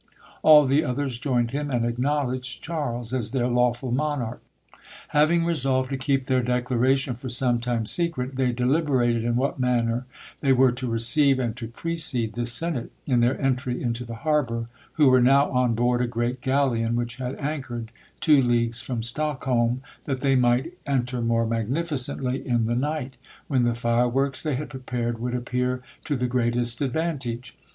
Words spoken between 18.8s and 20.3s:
from Stockholm, that